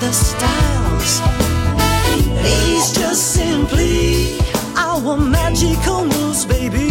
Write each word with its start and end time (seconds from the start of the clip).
The 0.00 0.12
styles. 0.12 1.20
He's 2.42 2.90
just 2.92 3.34
simply 3.34 4.38
our 4.74 5.18
magical 5.18 6.06
moves, 6.06 6.46
baby. 6.46 6.89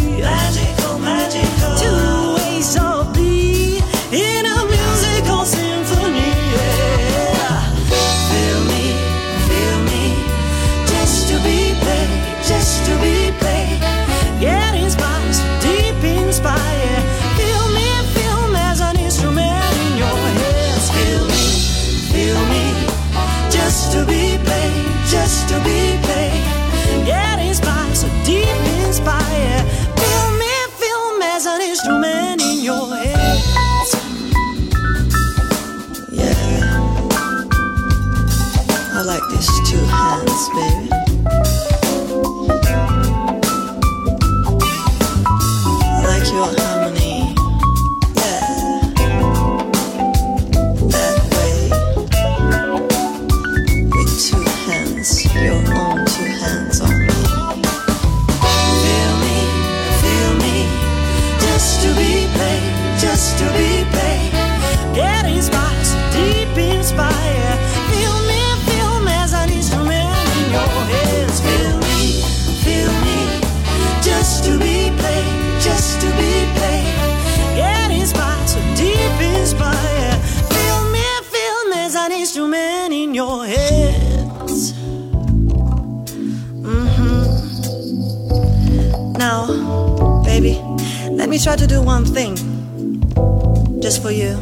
try 91.40 91.56
to 91.56 91.68
do 91.68 91.82
one 91.82 92.04
thing 92.04 92.36
just 93.82 94.02
for 94.02 94.12
you. 94.12 94.38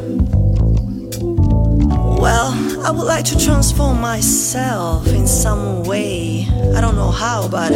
Well, 2.20 2.52
I 2.84 2.90
would 2.90 3.06
like 3.06 3.24
to 3.26 3.38
transform 3.38 4.02
myself 4.02 5.06
in 5.08 5.28
some 5.28 5.84
way. 5.84 6.48
I 6.76 6.82
don't 6.82 6.96
know 6.96 7.12
how, 7.12 7.48
but 7.50 7.72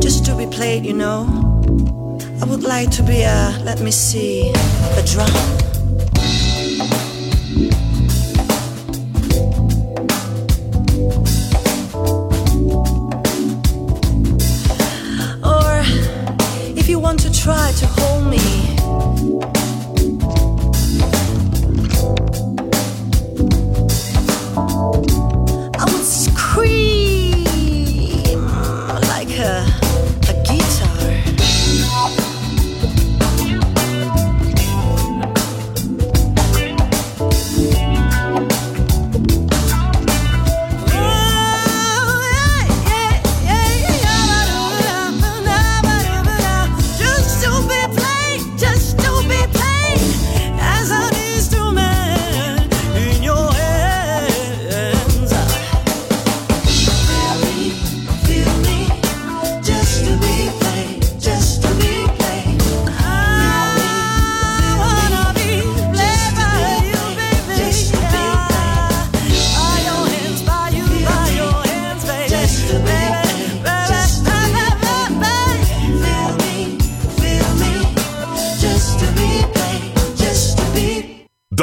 just 0.00 0.24
to 0.26 0.34
be 0.36 0.46
played, 0.46 0.84
you 0.84 0.94
know. 0.94 1.24
I 2.42 2.46
would 2.46 2.64
like 2.64 2.90
to 2.92 3.02
be 3.04 3.22
a, 3.22 3.60
let 3.64 3.80
me 3.80 3.92
see, 3.92 4.50
a 4.50 5.02
drum. 5.06 5.67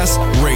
Class 0.00 0.16
Radio. 0.42 0.49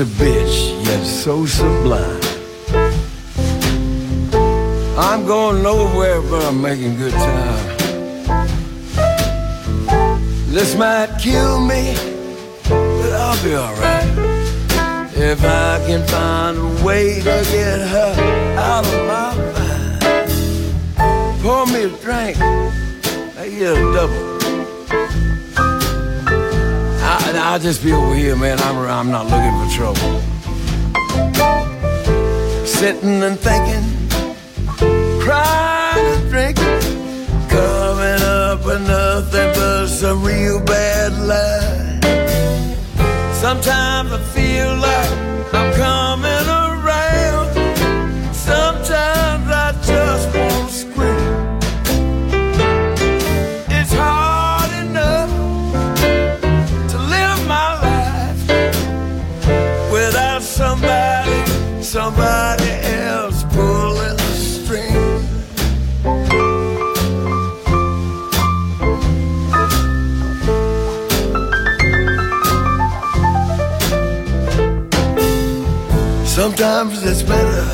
A 0.00 0.04
bitch, 0.04 0.82
yet 0.86 1.04
so 1.04 1.44
sublime. 1.44 2.20
I'm 4.96 5.26
going 5.26 5.62
nowhere, 5.62 6.22
but 6.22 6.42
I'm 6.44 6.62
making 6.62 6.96
good 6.96 7.12
time. 7.12 7.76
This 10.48 10.74
might 10.76 11.10
kill 11.20 11.60
me, 11.60 11.94
but 12.64 13.12
I'll 13.12 13.44
be 13.44 13.54
alright. 13.54 14.08
If 15.16 15.44
I 15.44 15.84
can 15.86 16.06
find 16.08 16.56
a 16.56 16.84
way 16.84 17.16
to 17.18 17.44
get 17.52 17.80
her 17.94 18.14
out 18.58 18.86
of 18.86 19.06
my 19.06 19.34
mind. 19.52 21.42
Pour 21.42 21.66
me 21.66 21.84
a 21.84 21.88
drink, 21.98 22.38
I 23.36 23.48
get 23.50 23.76
a 23.76 23.92
double. 23.92 24.29
I, 27.50 27.54
will 27.54 27.62
just 27.64 27.82
be 27.82 27.92
over 27.92 28.14
here, 28.14 28.36
man. 28.36 28.60
I'm, 28.60 28.76
I'm 28.78 29.10
not 29.10 29.26
looking 29.26 29.56
for 29.58 29.68
trouble. 29.74 30.20
Sitting 32.64 33.20
and 33.24 33.36
thinking, 33.40 33.86
crying 35.20 36.06
and 36.14 36.30
drinking, 36.30 36.78
coming 37.48 38.22
up 38.22 38.64
with 38.64 38.86
nothing 38.86 39.52
but 39.56 39.88
some 39.88 40.22
real 40.22 40.60
bad 40.60 41.12
lies. 41.18 41.98
Sometimes 43.40 44.12
I 44.12 44.20
feel 44.32 44.76
like 44.76 45.10
I'm 45.52 45.72
coming 45.74 46.39
Sometimes 76.42 77.04
it's 77.04 77.22
better, 77.22 77.68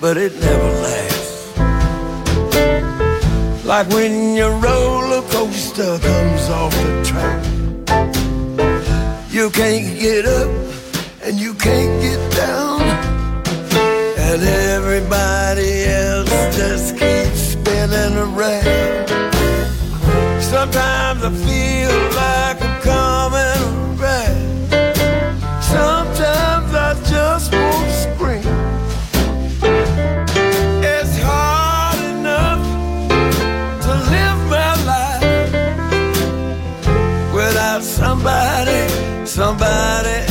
but 0.00 0.16
it 0.16 0.34
never 0.40 0.70
lasts. 0.82 1.56
Like 3.64 3.88
when 3.90 4.34
your 4.34 4.50
roller 4.58 5.22
coaster 5.30 6.00
comes 6.00 6.50
off 6.50 6.74
the 6.74 7.04
track. 7.04 7.44
You 9.30 9.50
can't 9.50 10.00
get 10.00 10.26
up 10.26 10.50
and 11.22 11.38
you 11.38 11.54
can't 11.54 12.02
get 12.02 12.32
down. 12.34 12.82
And 14.26 14.42
everybody 14.42 15.84
else 15.84 16.56
just 16.56 16.98
keeps 16.98 17.40
spinning 17.52 18.16
around. 18.16 19.08
Sometimes 20.42 21.22
I 21.22 21.30
feel 21.46 21.94
like 22.16 22.67
somebody 39.38 40.27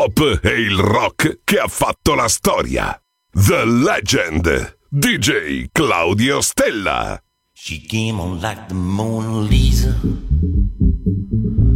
pop 0.00 0.40
e 0.42 0.48
il 0.48 0.78
rock 0.78 1.40
che 1.44 1.58
ha 1.58 1.68
fatto 1.68 2.14
la 2.14 2.28
storia. 2.28 2.98
The 3.32 3.66
Legend. 3.66 4.78
DJ 4.88 5.66
Claudio 5.70 6.40
Stella. 6.40 7.22
She 7.52 7.84
came 7.86 8.18
on 8.18 8.40
like 8.40 8.68
the 8.68 8.74
Mona 8.74 9.40
Lisa, 9.40 9.94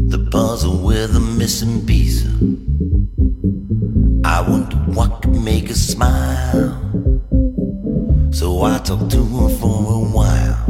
the 0.08 0.26
puzzle 0.30 0.78
with 0.82 1.12
the 1.12 1.20
missing 1.20 1.84
piece. 1.84 2.24
I 4.24 4.40
wondered 4.40 4.94
what 4.94 5.20
could 5.20 5.36
make 5.36 5.68
her 5.68 5.74
smile, 5.74 6.80
so 8.30 8.62
I 8.62 8.78
talked 8.78 9.10
to 9.10 9.22
her 9.22 9.48
for 9.50 9.92
a 9.92 10.00
while. 10.16 10.64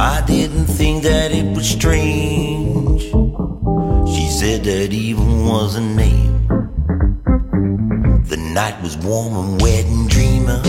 I 0.00 0.22
didn't 0.26 0.66
think 0.66 1.04
that 1.04 1.30
it 1.30 1.54
was 1.54 1.70
strange. 1.70 2.87
Said 4.38 4.62
that 4.66 4.92
even 4.92 5.46
was 5.46 5.74
a 5.74 5.80
name. 5.80 6.46
The 8.28 8.36
night 8.36 8.80
was 8.80 8.96
warm 8.98 9.34
and 9.34 9.60
wet 9.60 9.84
and 9.86 10.08
dreamer. 10.08 10.62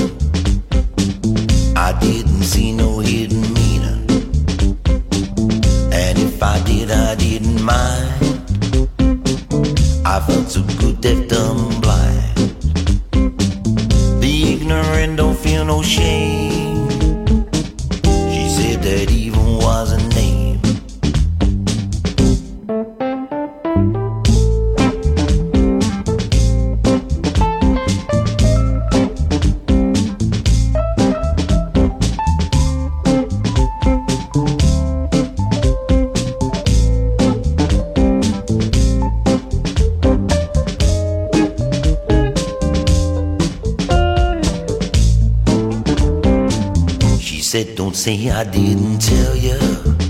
I 1.75 1.95
didn't 2.01 2.45
see 2.45 2.71
no 2.73 2.97
hidden 2.97 3.41
meaning. 3.53 4.09
And 5.93 6.17
if 6.17 6.41
I 6.41 6.59
did, 6.65 6.89
I 6.89 7.13
didn't 7.13 7.61
mind. 7.61 8.49
I 10.03 10.19
felt 10.25 10.49
so 10.49 10.63
good 10.79 10.99
that 11.03 11.29
dumb 11.29 11.79
blind. 11.79 12.37
The 14.19 14.53
ignorant 14.53 15.17
don't 15.17 15.37
feel 15.37 15.63
no 15.63 15.83
shame. 15.83 16.58
Say 47.99 48.29
I 48.29 48.45
didn't 48.45 48.99
tell 48.99 49.35
you. 49.35 50.08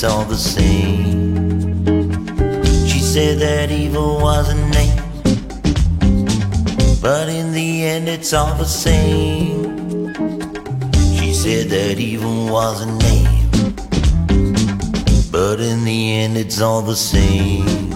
things 0.00 0.12
all 0.12 0.24
the 0.24 0.36
same. 0.36 1.84
She 2.86 3.00
said 3.00 3.38
that 3.38 3.70
evil 3.70 4.20
was 4.20 4.48
a 4.48 4.54
name, 4.54 5.02
but 7.02 7.28
in 7.28 7.52
the 7.52 7.84
end 7.84 8.08
it's 8.08 8.32
all 8.32 8.54
the 8.56 8.64
same. 8.64 10.14
She 11.18 11.32
said 11.32 11.68
that 11.70 11.98
evil 11.98 12.46
was 12.48 12.82
a 12.82 12.86
name, 12.86 13.50
but 15.30 15.60
in 15.60 15.84
the 15.84 16.12
end 16.12 16.36
it's 16.36 16.60
all 16.60 16.82
the 16.82 16.96
same. 16.96 17.89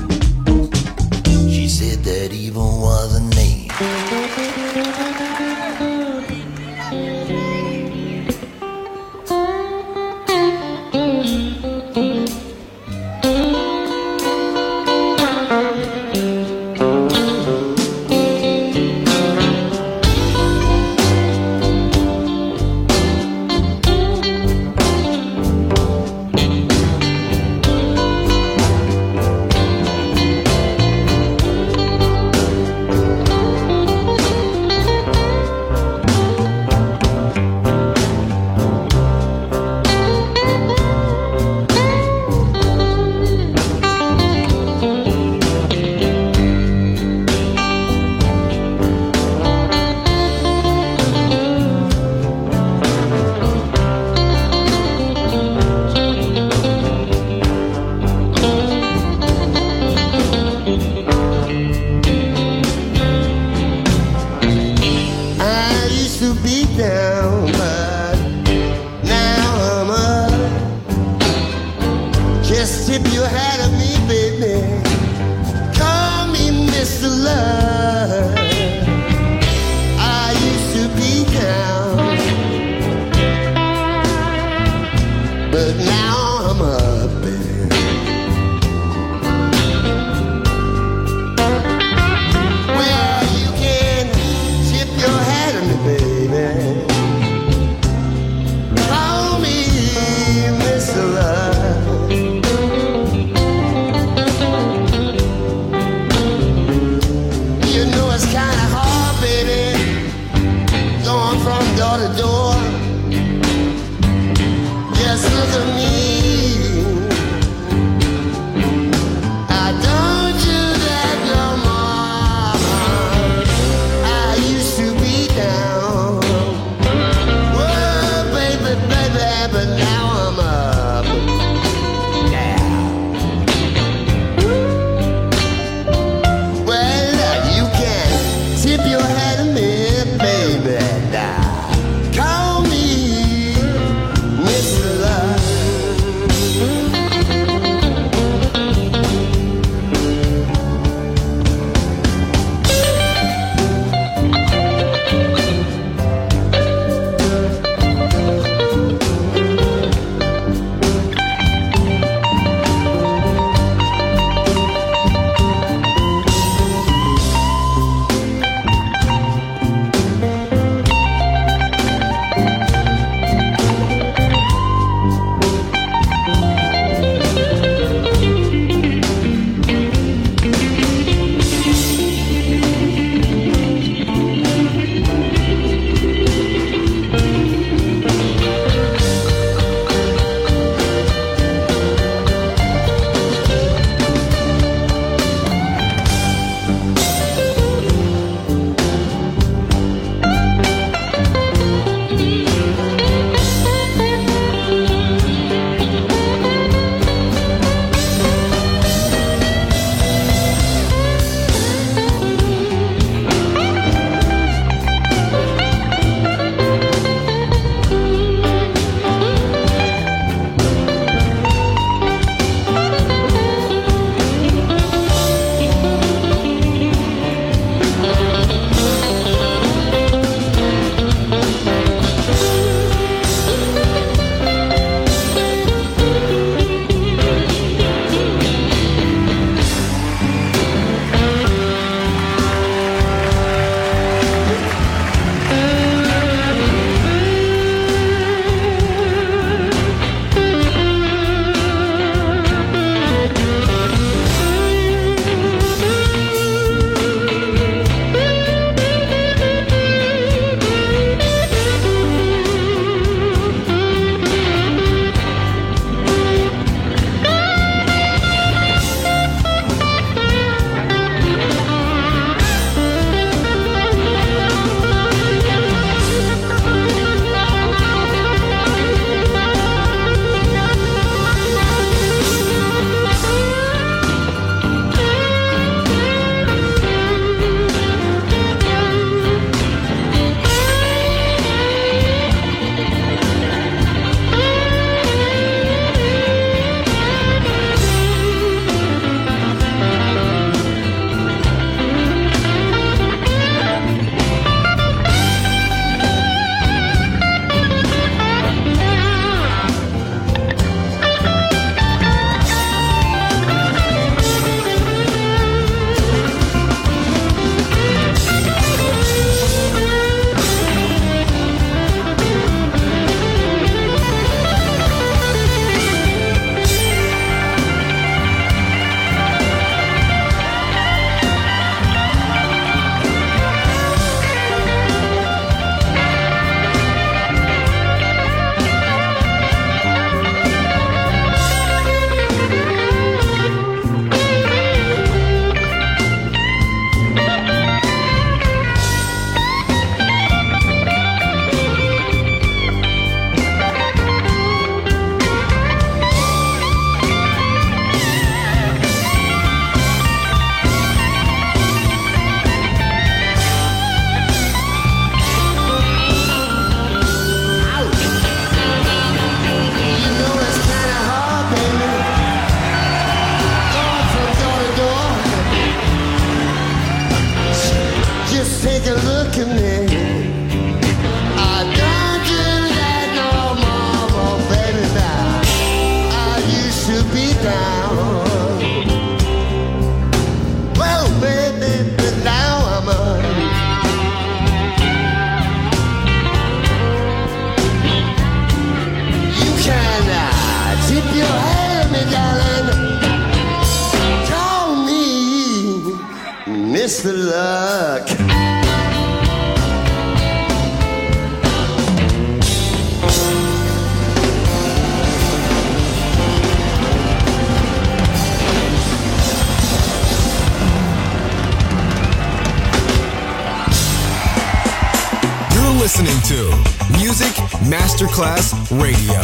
Masterclass 427.95 428.51
Radio, 428.83 429.23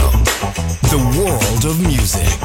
the 0.92 1.02
world 1.18 1.64
of 1.64 1.84
music. 1.84 2.38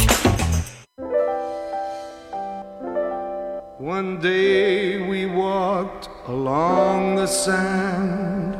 One 3.78 4.20
day 4.20 5.08
we 5.08 5.28
walked 5.28 6.10
along 6.28 7.18
the 7.18 7.28
sand, 7.28 8.56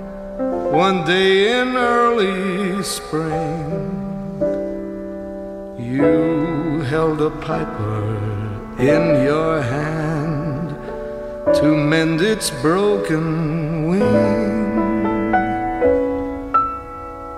one 0.72 1.06
day 1.06 1.60
in 1.60 1.76
early 1.76 2.84
spring. 2.84 3.34
You 5.80 6.82
held 6.82 7.20
a 7.20 7.32
piper 7.32 8.78
in 8.78 9.24
your 9.24 9.64
hand 9.64 10.70
to 11.56 11.76
mend 11.76 12.22
its 12.22 12.52
broken 12.62 13.88
wing. 13.88 14.45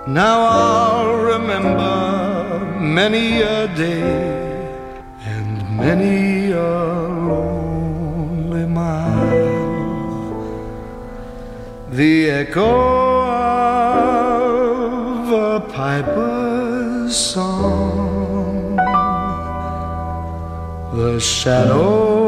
Now 0.08 0.40
I'll 0.40 1.16
remember 1.16 2.80
many 2.80 3.42
a 3.42 3.68
day 3.76 4.80
and 5.26 5.76
many 5.76 6.50
a 6.52 6.62
lonely 7.30 8.64
mile. 8.64 9.28
The 11.90 12.30
echo 12.30 12.70
of 15.18 15.30
a 15.30 15.60
piper's 15.68 17.14
song, 17.14 18.76
the 20.94 21.20
shadow 21.20 22.27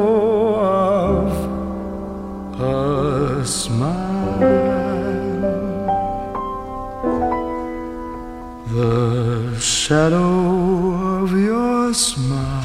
shadow 9.91 11.21
of 11.21 11.33
your 11.33 11.93
smile. 11.93 12.63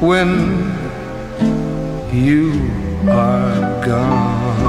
When 0.00 0.30
you 2.24 2.54
are 3.10 3.84
gone, 3.84 4.64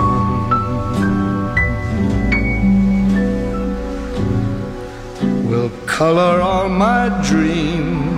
will 5.49 5.71
color 5.85 6.41
all 6.41 6.67
my 6.67 7.07
dreams 7.29 8.12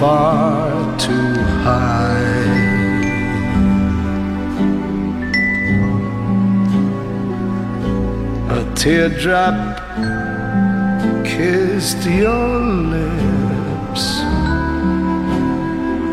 far 0.00 0.98
too 0.98 1.34
high. 1.62 2.40
A 8.58 8.74
teardrop 8.74 9.56
kissed 11.24 12.04
your 12.06 12.58
lips, 12.96 14.04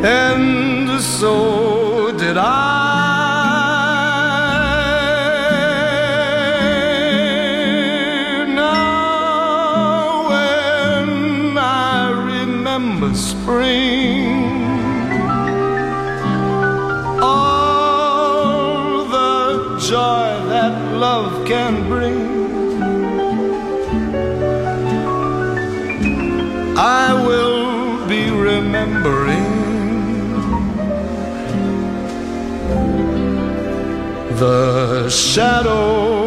and 0.06 1.02
so 1.02 2.12
did 2.12 2.38
I. 2.38 2.77
spring, 13.48 14.68
all 17.22 19.06
the 19.06 19.80
joy 19.80 20.30
that 20.52 20.74
love 20.96 21.48
can 21.48 21.88
bring. 21.88 22.20
I 26.78 27.14
will 27.26 28.06
be 28.10 28.30
remembering 28.32 29.54
the 34.42 35.10
shadow 35.10 36.27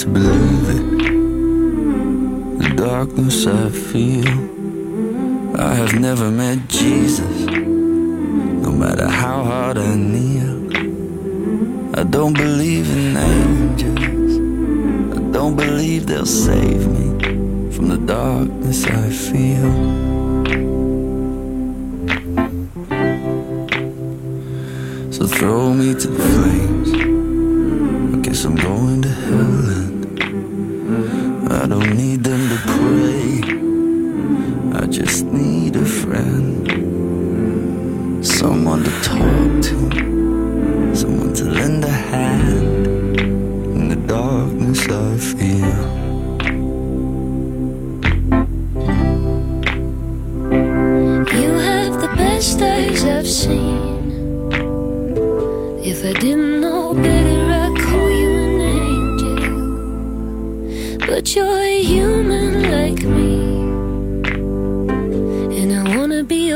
to 0.00 0.06
believe 0.08 0.29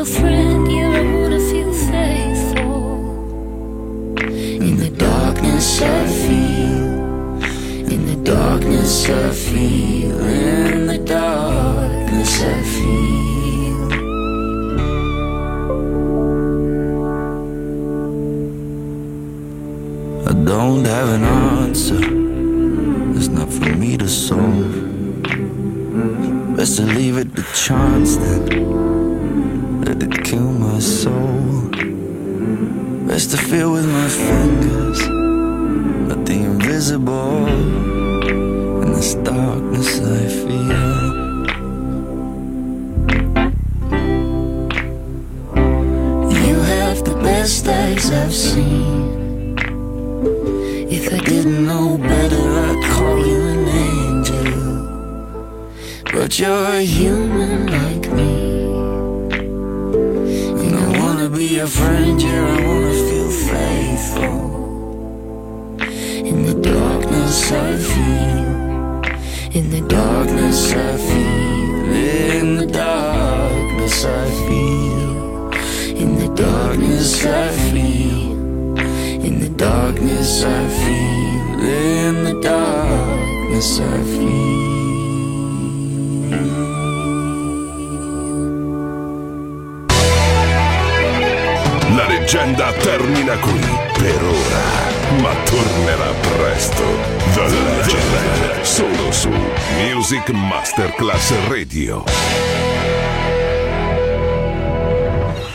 friend, 0.02 0.70
you 0.72 0.88
wanna 0.88 1.38
feel 1.38 1.72
faithful. 1.72 3.06
In 4.18 4.76
the 4.76 4.90
darkness 4.90 5.82
I 5.82 6.06
feel, 6.06 7.92
in 7.92 8.06
the 8.06 8.16
darkness 8.24 9.08
I 9.08 9.30
feel. 9.30 10.43